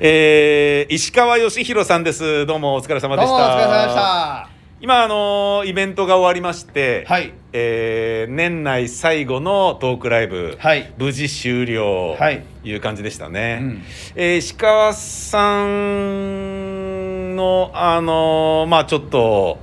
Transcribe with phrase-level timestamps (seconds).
[0.00, 2.46] えー、石川義弘さんです。
[2.46, 3.32] どうもお疲れ様でした。
[3.32, 4.48] どうもお疲れ様でした。
[4.80, 7.32] 今あのイベントが終わりまして、はい。
[7.52, 10.92] えー年内最後のトークライブ、はい。
[10.98, 12.14] 無事終了。
[12.16, 12.44] はい。
[12.62, 13.82] いう感じでしたね、うん。
[14.14, 19.58] えー石川さんのあのまあちょっと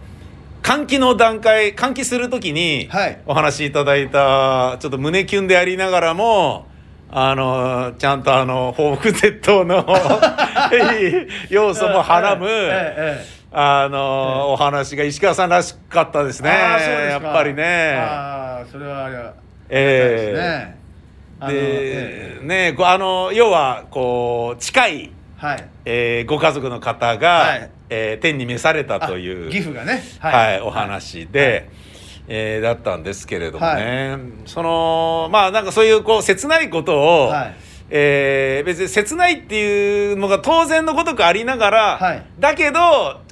[0.64, 3.22] 換気の段階換気するときにはい。
[3.26, 6.68] お話しいただいたちょっと胸キュンでありながらも
[7.12, 9.86] あのちゃんとあの報復絶倒の
[11.50, 12.48] 要素もはらむ、
[13.52, 17.96] あの、お話が石川さんらしかったですねやっぱりね。
[17.98, 19.34] ああそれはあれは
[19.70, 20.76] ええ
[21.40, 22.46] あのでええ。
[22.46, 25.66] ねあの要はこう近い、はい。
[25.86, 27.70] えーご家族の方が、はい。
[27.90, 30.04] えー天に召されたというあ岐阜がね。
[30.20, 30.62] はい。
[30.62, 31.70] お話で、
[32.28, 37.56] えーだったんですけれどもね、はそのまあなんかそういうこう切ないことを、はい。
[37.90, 42.26] えー別に切ないっていうのが当然のごとくありながら、はい。
[42.40, 42.80] だけど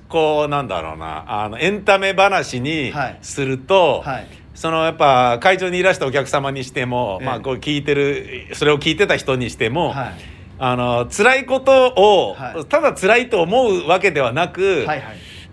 [0.09, 4.27] こうなんだろうなあのエンタメ話にはいすると、はい。
[4.53, 7.25] そのやっぱ会場にいらしたお客様にしても、ええ。
[7.25, 10.13] まあこう聞いてるそれを聞いてた人にしても、はい。
[10.59, 12.65] あの辛いことを、はい。
[12.65, 15.01] ただ辛いと思うわけではなく、はいはい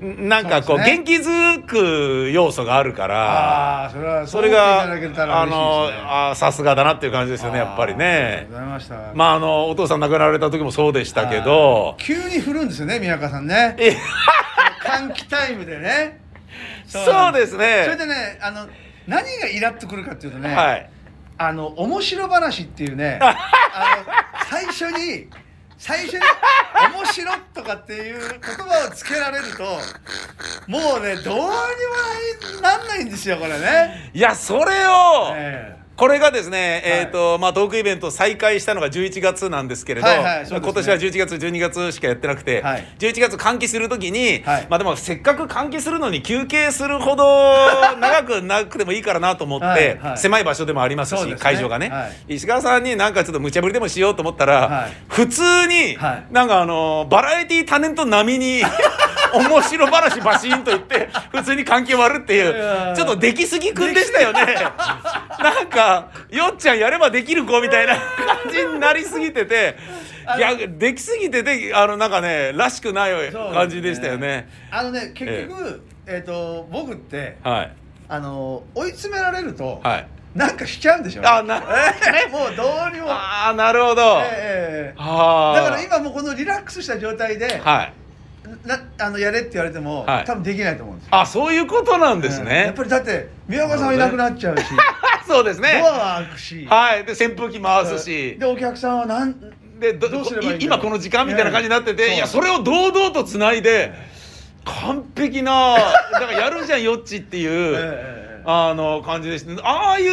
[0.00, 3.84] なんかこう元気づく要素があるからあ
[4.22, 8.46] あそれがあのあーさすがだなっていう感じですよねやっぱりね。
[8.48, 8.52] とう。
[8.52, 9.12] ございました。
[9.14, 13.76] まああのお父さん亡くなられた時もそうでしたけど、急に振るんですよね宮川さんね。
[13.78, 13.96] え
[14.86, 16.20] 換気タイムでね。
[16.88, 17.52] そうです。
[17.52, 17.96] それね。
[17.96, 18.66] でねあの
[19.06, 20.90] 何がイラっとくるかっていうとね、はい。
[21.36, 23.34] あの面白話っていうね あの
[24.50, 25.28] 最初に
[25.80, 26.20] 最初に
[26.94, 29.64] 「面白」とかっていう言葉をつけられると
[30.66, 34.10] もうねどうにもなんないんですよこれね。
[34.12, 36.98] いやそれを、えこれがですね、はい。
[37.00, 42.86] えっ、とまあトークイベント再開したのが11月なんですけれど、今年は11月12月しかやってなくて、はい。
[42.98, 44.66] 11月換気するときに、はい。
[44.70, 47.24] まあでもせっかく換気するのに休憩するほど
[47.98, 52.36] 長くなくてもいいからなと思って、狭い場所でもありますし会場がね、はい。
[52.36, 54.92] 石川さんになんかちょっと無茶ぶりでもしようと思ったら、はい。
[55.06, 56.26] 普通に、はい。
[56.30, 58.62] なんかあのバラエティタレント並みに
[59.32, 64.46] 面白話バシーンと言って普通に換気終わるっていうちょっと出来すぎくんでしたよね。
[65.40, 69.76] なんかよっちゃんやればできる子みたいな感じになりすぎてて
[70.36, 74.48] いやできすぎててあのなんかねらしくない感じでしたよね。
[74.70, 77.72] あのね結局、えっと僕ってはい
[78.08, 80.06] あの追い詰められると、はい。
[80.34, 81.58] なんかしちゃうんでしょうねあな
[82.30, 83.10] もうどうにも。
[83.10, 84.20] ああなるほど。
[84.22, 85.56] ええはあ。
[85.56, 87.92] だから今もうこのリラックスした状態で、はい。
[88.64, 90.24] なあのやれって言われても、はい。
[90.24, 91.16] 多分できないと思うんですよ。
[91.16, 92.46] あそういうことなんですうん。
[92.46, 92.64] ね。
[92.66, 94.64] やっぱりだって宮川さんはいなくなっちゃうし、
[95.26, 95.80] そうですね。
[95.82, 95.88] ド。
[95.88, 97.04] アは開くし、はい。
[97.04, 98.36] で扇風機回すし。
[98.38, 99.34] でお客さんはなん
[99.80, 100.78] でどどうすればいいんだろう。
[100.78, 103.92] 今この時間みたいな感じになってて、ねいやそれを堂々とつないで
[104.64, 105.76] 完璧な
[106.12, 110.12] だからやるじゃんよっちっていう、 ええええあの感じでしたああいう、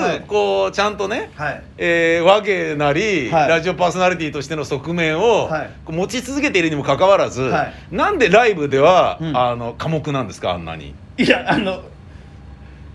[0.00, 0.20] はい。
[0.26, 1.62] こうちゃんとね、はい。
[1.76, 3.48] えー、和芸なり、はい。
[3.48, 5.50] ラジオパーソナリティとしての側面を、
[5.86, 7.74] 持ち続けているにもかかわらず、はい。
[7.90, 9.36] なんでライブでは、うん。
[9.36, 10.94] あの寡黙なんですかあんなに？
[11.18, 11.82] いやあの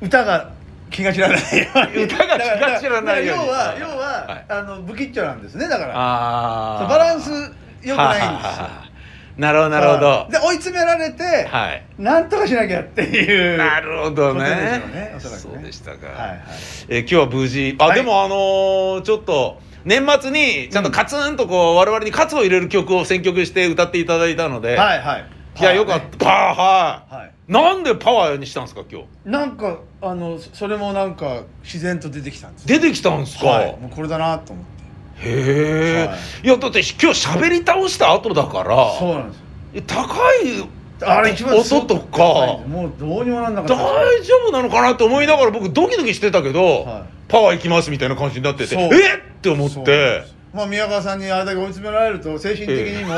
[0.02, 0.52] 歌が
[0.92, 1.44] 気が散らないよ
[1.94, 2.04] うに。
[2.04, 3.80] 歌が気が散らない要ははい。
[3.80, 4.46] 要は、はい。
[4.50, 5.94] あの不吉祥なんですねだから。
[6.88, 7.30] バランス
[7.82, 8.68] 良くないんですよ
[9.38, 10.28] なるほどなるほど。
[10.32, 14.42] で追い詰められて、はいなんとかしなきゃっていうなるほどね。
[14.42, 16.08] ねおそうでしたか。
[16.08, 16.40] はいはい
[16.90, 17.76] えー今日は無事。
[17.80, 24.78] あ、はいでもあのーちょっと年末にちゃんとカツンとこう、我々にカツを入れる曲を選曲して歌っていただいたので。
[24.78, 25.26] はいはい
[25.60, 26.18] いやよかった。
[26.18, 27.26] パワーはい。
[27.26, 29.30] はいなんでパワーにしたんですか今日？
[29.30, 33.48] なんかあのそそれもなんか自然と出てきたんです出てきたんですか？
[33.48, 34.72] はいもうこれだなと思って
[35.18, 36.47] へえ、はい。
[36.47, 36.47] い。
[36.47, 38.97] やだって今日喋り倒した後だから。
[38.97, 39.44] そうなんですよ。
[39.75, 40.06] え高
[40.44, 40.69] い
[41.06, 42.24] あれ一番音とか
[42.68, 47.03] もうどうにもなんなかった大丈夫なのかなって思いながら僕ドキドキしてたけど、はい。
[47.28, 48.91] パワーいきますみたいな感じになっててえっっ
[49.41, 50.23] て思って。
[50.53, 53.14] まあ宮川さんにあれだけ追い詰められると精神的にも、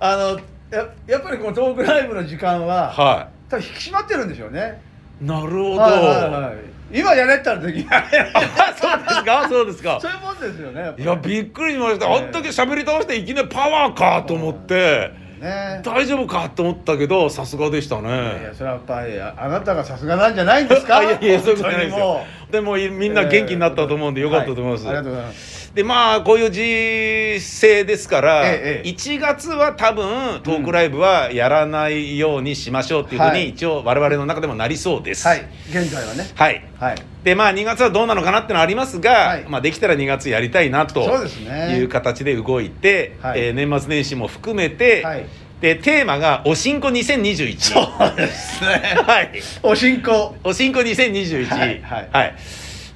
[0.00, 0.40] あの
[0.70, 4.82] ややっぱりこのトークライブの時間は、は多分引き締まってるんでしょうね。
[5.22, 8.04] いなるほど、はいはいはい今やれったらできない
[8.34, 9.48] あ そうですか？
[9.48, 9.98] そうですか？
[10.00, 12.16] そういうもんですよねいやびっくりしました、ええ。
[12.16, 15.10] あんだけ喋り倒していきなりパワーかと思って、
[15.40, 15.80] ね。
[15.82, 20.98] 大丈夫かと思ったけどさすがでしたいやねそれはやっぱりああなたがさすがなんじゃないんですか？
[20.98, 25.56] あ いやいやそういうことないですよでもみんな元気になったと思うんでよかったと思います、はありがとうございます。
[25.76, 33.44] でまあこういう時勢ですから、ええ1月は多分トークライブはやらないようにしましょうっていうふうはい。
[33.44, 35.28] に一応我々の中でもなりそうです。
[35.28, 35.46] はい。
[35.68, 36.30] 現在はね。
[36.34, 36.64] はい。
[36.78, 37.02] はい。
[37.24, 39.44] でまあ2月はどうなのかなってのはありますが、はい。
[39.48, 41.76] まあ、できたら2月やりたいなとそうですね。
[41.78, 43.40] いう形で動いて、はい。
[43.40, 45.26] えー年末年始も含めて、はい
[45.60, 48.96] でテーマが「おしんこ2021」そうですね。
[49.06, 49.30] はい。
[49.62, 51.82] お進行おしんこ2021、はい
[52.12, 52.34] はい。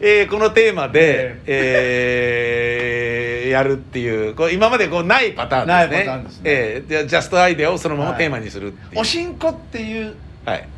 [0.01, 3.51] えーこのテーマで、えー。
[3.51, 5.97] やるっていうこれ今までこうないパターンですね。
[5.97, 6.43] ないパターンですね。
[6.45, 8.19] えーでジャストアイデアをそのままはい。
[8.19, 10.15] テーマにするっていう、お進行っていう
[10.45, 10.69] はい、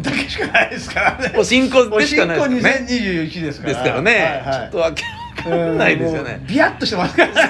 [0.00, 1.34] だけしかないですからね。
[1.36, 2.86] おしんこおでしかないですよね。
[2.88, 3.72] 2021ですから。
[3.72, 4.42] ですからね、はいはい。
[4.42, 5.04] ちょっとわけ
[5.48, 6.40] わかんないですよね。
[6.46, 7.40] ビヤッとしてますからね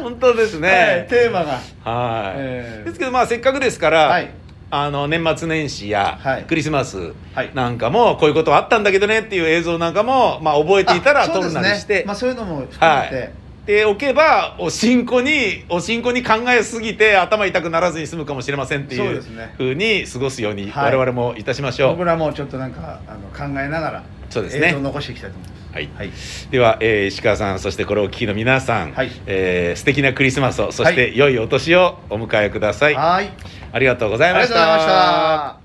[0.00, 0.74] 本当ですね、は
[1.04, 1.52] いテーマが。
[1.84, 2.84] はい、えー。
[2.84, 4.30] ですけどまあせっかくですから、はい。
[4.72, 6.44] あの年末年始やはい。
[6.44, 7.50] クリスマスはい。
[7.54, 13.12] なんかもこういうことあったんだけどねっていう映像なんかも、まあ、覚えていたらあ撮るなりして、そうですねまあそういうのも含はい。
[13.12, 13.32] めて、
[13.66, 19.54] でおけばおしんこにおしんこに考えすぎて頭痛くならずに済むかもしれませんっていうそうですね。
[19.56, 20.96] ふうに過ごすようにはい。
[20.96, 21.90] 我々もいたしましょう。
[21.96, 24.68] 僕らもちょっとなんかあの考えながらそうですね。
[24.68, 25.74] 映像を残していきたいと思います。
[25.74, 25.88] はい。
[25.96, 26.10] はい。
[26.50, 29.10] では、えー石川さんそしてこれをお聞きの皆さん、はい。
[29.26, 31.16] えー素敵なクリスマスをそしてはい。
[31.16, 33.30] 良いお年をお迎えください、はい。
[33.72, 34.54] ありがとうございありました。
[34.54, 35.59] がとうございました